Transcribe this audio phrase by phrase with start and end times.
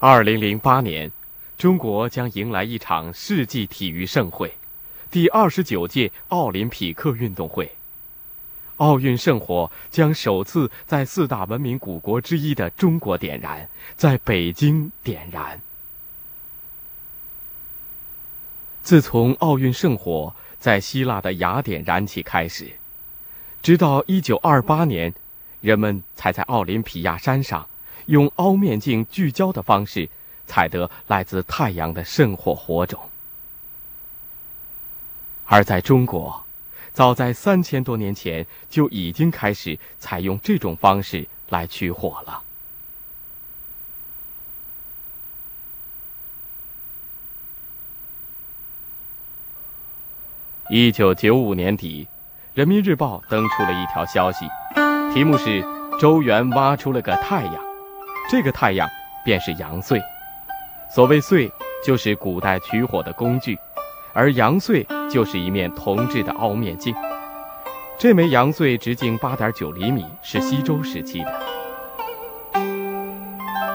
[0.00, 1.10] 二零零八年，
[1.56, 4.54] 中国将迎来一场世纪体育盛会——
[5.10, 7.72] 第二十九届奥林匹克运动会。
[8.76, 15.60] 奥运圣火将首次在四大文明古国之一的中国点燃，在北京点燃。
[18.84, 22.70] 自从奥运圣火在希腊的雅典燃起开始，
[23.60, 25.12] 直到一九二八年，
[25.60, 27.66] 人们才在奥林匹亚山上。
[28.08, 30.08] 用凹面镜聚焦的方式，
[30.46, 32.98] 采得来自太阳的圣火火种。
[35.44, 36.44] 而在中国，
[36.92, 42.42] 早在三千多年前就已经开始采用这种方式来取火了。
[50.70, 52.06] 一九九五年底，
[52.54, 54.46] 《人民日报》登出了一条消息，
[55.12, 55.62] 题目是
[56.00, 57.67] “周原挖出了个太阳”。
[58.30, 58.86] 这个太阳
[59.24, 59.98] 便是阳穗，
[60.94, 61.50] 所谓穗，
[61.82, 63.58] 就是古代取火的工具，
[64.12, 66.94] 而阳穗就是一面铜制的凹面镜。
[67.96, 71.40] 这枚阳穗直径八点九厘米，是西周时期的。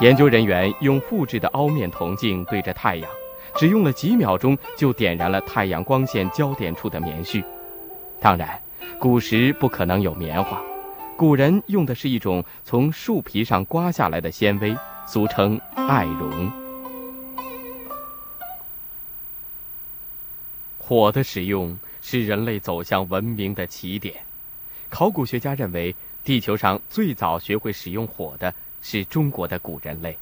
[0.00, 3.08] 研究人员用复制的凹面铜镜对着太阳，
[3.56, 7.42] 只用了几秒钟就点燃了太阳光线焦点处的棉絮。
[8.20, 8.60] 当然，
[9.00, 10.60] 古时不可能有棉花。
[11.16, 14.76] 古人用的是一种从树皮上刮下来的纤维，
[15.06, 16.50] 俗称艾绒。
[20.78, 24.22] 火的使用是人类走向文明的起点。
[24.90, 30.18] 考古学家认为，地球上最早学会使用火的是中国的古人类。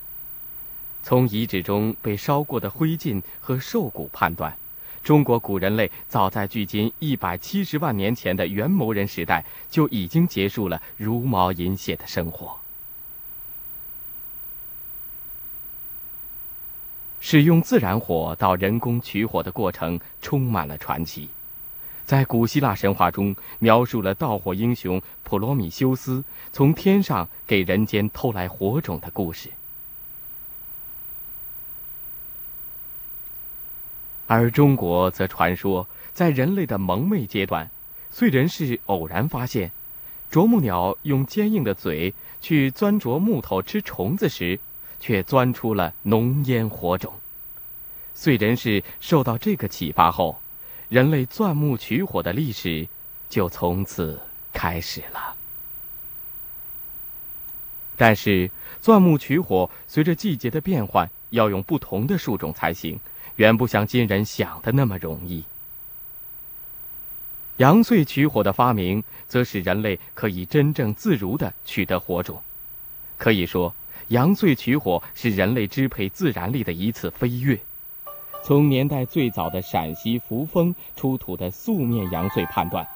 [1.03, 4.57] 从遗址中被烧过的灰烬和兽骨判断。
[5.03, 12.56] 中国古人类早在距今一百七十万年前的元谋人时代就已经结束了茹毛饮血的生活。
[17.20, 21.28] 使用自然火到人工取火的过程充满了传奇，
[22.05, 29.51] 在古希腊神话中描述了盗火英雄普罗米修斯从天上给人间偷来火种的故事。
[34.35, 37.70] 而中国则传说，在人类的蒙昧阶段，
[38.11, 39.70] 燧人氏偶然发现，
[40.31, 44.59] 啄木鸟用坚硬的嘴去钻啄木头吃虫子时，
[44.98, 47.13] 却钻出了浓烟火种。
[48.17, 50.41] 燧人氏受到这个启发后，
[50.89, 52.89] 人类钻木取火的历史
[53.29, 54.19] 就从此
[54.51, 55.37] 开始了。
[57.99, 58.51] 但是，
[58.81, 62.99] 钻木取火随着季节的变换，要用不同的树种才行。
[63.42, 65.42] 远不像今人想的那么容易。
[67.57, 72.41] 阳穗取火的发明，则使人类可以真正自如地取得火种。
[73.19, 73.75] 可以说，
[74.08, 77.58] 阳穗取火是人类支配自然力的一次飞跃。
[78.45, 82.86] 从年代最早的陕西扶风出土的素面阳穗判断，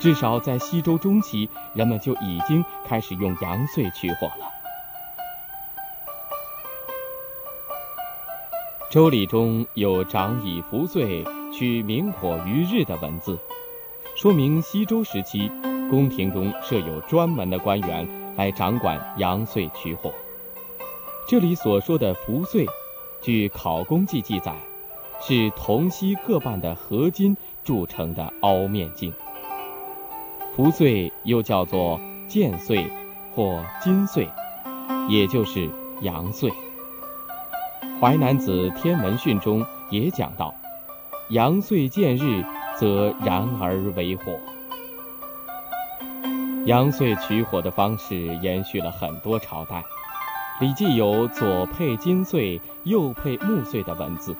[0.00, 4.46] 至少在西周中期，人们就已经开始用阳穗取火了。
[8.92, 13.38] 《周礼》中有“长以扶穗，取明火于日”的文字，
[14.14, 15.50] 说明西周时期
[15.88, 20.12] 宫廷中设有专门的官员来掌管阳岁取火。
[21.26, 22.66] 这里所说的扶穗，
[23.22, 24.54] 据《考工记》记载，
[25.22, 29.10] 是铜锡各半的合金铸成的凹面镜。
[30.54, 31.98] 扶穗又叫做
[32.28, 32.86] 剑岁
[33.34, 34.28] 或金岁，
[35.08, 35.70] 也就是
[36.02, 36.50] 阳岁。
[38.02, 40.52] 《淮南子·天文训》中也讲到
[41.30, 42.44] ：“阳岁见日，
[42.76, 44.24] 则燃而为火。”
[46.66, 49.76] 阳岁取火的方式延续了很多朝代，
[50.58, 54.36] 《礼记》有“左配金穗，右配木穗”的文字。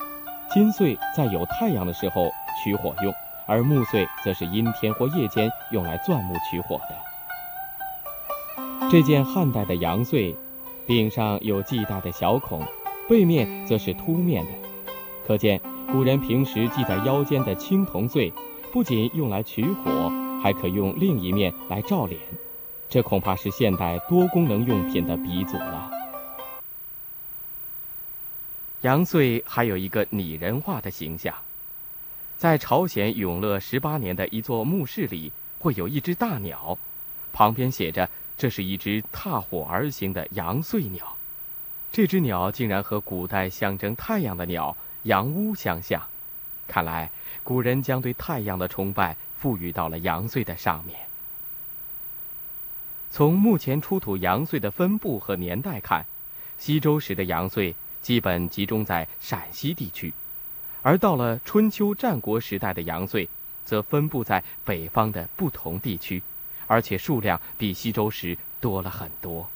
[0.53, 2.33] 金穗在有太阳的时候
[2.65, 3.15] 取火用，
[3.47, 8.89] 而木穗则是阴天或夜间用来钻木取火的。
[8.91, 10.37] 这件汉代的阳穗，
[10.85, 12.61] 顶上有系带的小孔。
[13.09, 14.51] 背面则是凸面的，
[15.27, 15.61] 可见
[15.91, 18.33] 古人平时系在腰间的青铜穗，
[18.73, 20.11] 不仅用来取火，
[20.43, 22.19] 还可用另一面来照脸。
[22.89, 25.91] 这恐怕是现代多功能用品的鼻祖了。
[28.83, 31.35] 阳穗还有一个拟人化的形象，
[32.39, 36.79] 在朝鲜永乐十八年的一座墓室里，会有一只大鸟，
[37.33, 41.17] 旁边写着：“这是一只踏火而行的阳穗鸟。”
[41.93, 46.03] 这只鸟竟然和古代象征太阳的鸟羊乌相像，
[46.67, 47.11] 看来
[47.45, 50.99] 古人将对太阳的崇拜赋予到了阳穗的上面。
[53.11, 56.07] 从目前出土羊穗的分布和年代看，
[56.59, 60.15] 西周时的羊穗基本集中在陕西地区，
[60.81, 63.29] 而到了春秋战国时代的羊燧，
[63.67, 66.23] 则分布在北方的不同地区，
[66.67, 69.47] 而且数量比西周时多了很多。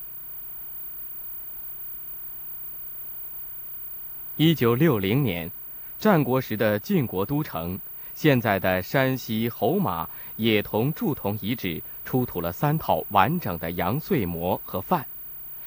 [4.38, 5.50] 一九六零年，
[5.98, 7.80] 战国时的晋国都城，
[8.14, 10.06] 现在的山西侯马
[10.36, 15.06] 冶铜铸铜遗址出土了三套完整的羊燧模和范，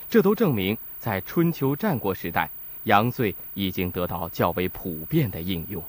[0.08, 2.48] 这都证明在春秋战国时代，
[2.84, 5.84] 羊燧已经得到较为普遍的应用。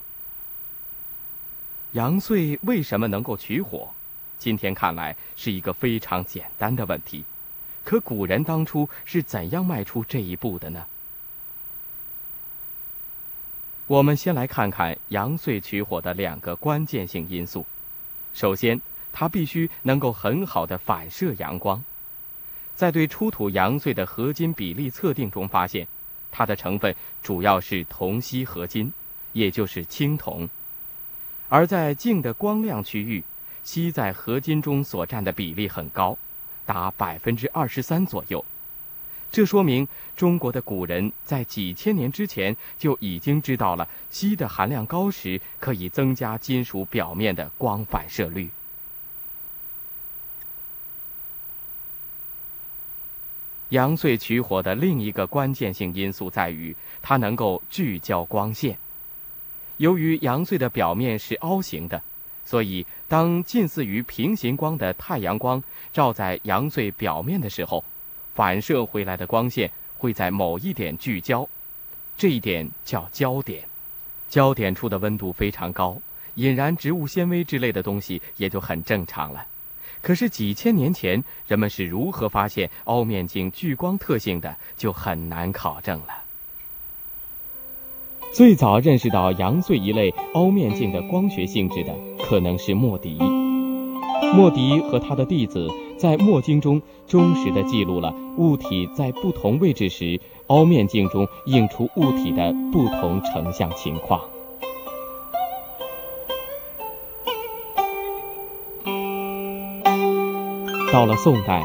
[1.92, 3.90] 羊燧为什么能够取火？
[4.38, 7.24] 今天看来是一个非常简单的问题，
[7.84, 10.86] 可古人当初是怎样迈出这一步的呢？
[13.90, 17.66] 我们先来看看阳燧取火的两个关键性因素。
[18.32, 18.80] 首先，
[19.12, 21.82] 它必须能够很好的反射阳光。
[22.76, 25.88] 在对出土阳燧的合金比例测定中发现，
[26.30, 28.92] 它的成分主要是铜锡合金，
[29.32, 30.48] 也就是青铜。
[31.48, 33.24] 而在镜的光亮区域，
[33.64, 36.16] 锡在合金中所占的比例很高，
[36.64, 38.44] 达百分之二十三左右。
[39.32, 39.86] 这说明
[40.16, 48.50] 中国的古人在几千年之前就已经知道了锡的含量高时可以增加金属表面的光反射率。
[53.68, 58.76] 阳燧取火的另一个关键性因素在于它能够聚焦光线。
[59.76, 62.02] 由于阳燧的表面是凹形的，
[62.44, 65.62] 所以当近似于平行光的太阳光
[65.92, 67.84] 照在阳燧表面的时候。
[68.34, 71.48] 反射回来的光线会在某一点聚焦，
[72.16, 73.64] 这一点叫焦点。
[74.28, 76.00] 焦点处的温度非常高，
[76.36, 79.46] 引燃植物纤维之类的东西也就很正常了。
[80.00, 86.22] 可是几千年前人们是如何发现凹面镜聚光特性的，就很难考证了。
[88.32, 91.92] 最早认识到阳燧一类凹面镜的光学性质的，
[92.24, 93.18] 可能是莫迪。
[94.32, 95.68] 莫迪和他的弟子。
[96.00, 104.22] 在墨经中忠实地记录了物体在不同位置时，凹面镜中映出物体的不同成像情况。
[110.90, 111.62] 到了宋代，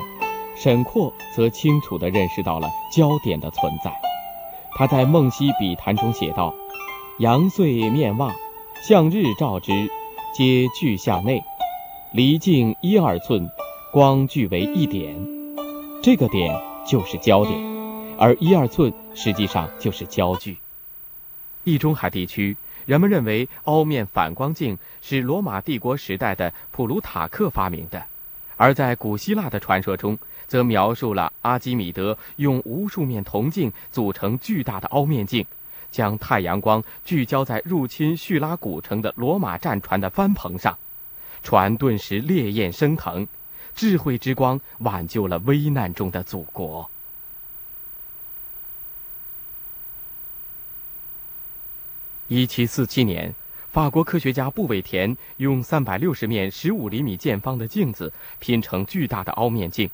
[0.57, 3.93] 沈括则清楚地认识到了焦点的存在。
[4.73, 6.53] 他在《梦溪笔谈》中写道
[7.19, 8.33] ：“阳燧面望，
[8.81, 9.71] 向日照之，
[10.33, 11.41] 皆聚向内，
[12.11, 13.49] 离镜一二寸。”
[13.95, 15.15] 光聚为一点，
[16.03, 16.53] 这个点
[16.85, 17.57] 就是焦点，
[18.17, 20.57] 而一二寸实际上就是焦距。
[21.63, 28.03] 地中海地区人们认为凹面反光镜是罗马帝国时代的普鲁塔克发明的，
[28.57, 35.45] 而在古希腊的传说中，则描述了阿基米德用无数面铜镜组成巨大的凹面镜，
[35.89, 40.77] 将太阳光聚焦在入侵叙拉古城的罗马战船的帆篷上，
[41.41, 43.25] 船顿时烈焰升腾。
[43.75, 46.89] 智慧之光挽救了危难中的祖国。
[52.27, 53.35] 一七四七年，
[53.71, 59.87] 法国科学家布韦田用三百六十面十五厘米见方的镜子拼成巨大的凹面镜，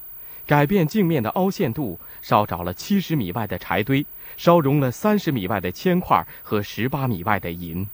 [0.48, 4.06] 改变镜面的凹陷度，烧着了七十米外的柴堆，
[4.38, 7.86] 烧融了三十米外的铅块和十八米外的银。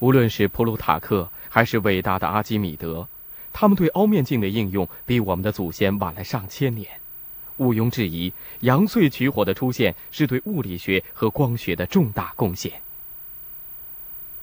[0.00, 3.08] 无论是普鲁塔克，还是伟大的阿基米德。
[3.60, 6.86] 他们对凹面镜的应用比我们的祖先晚了上千年，
[7.56, 12.74] 毋庸置疑，阳燧取火的出现是对物理学和光学的重大贡献。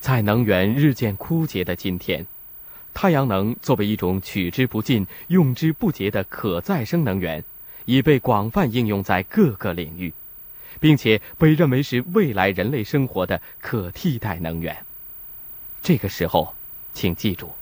[0.01, 2.25] 在能源日渐枯竭的今天，
[2.93, 7.41] 太阳能作为一种取之不尽、用之不竭的可再生能源，
[7.85, 10.11] 已被广泛应用在各个领域，
[10.81, 14.75] 并且被认为是未来人类生活的可替代能源。
[15.81, 16.53] 这个时候，
[16.93, 17.53] 请记住。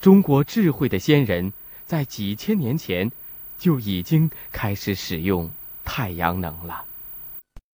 [0.00, 1.52] 中国智慧的先人，
[1.84, 3.10] 在几千年前
[3.58, 5.50] 就已经开始使用
[5.84, 6.84] 太阳能了。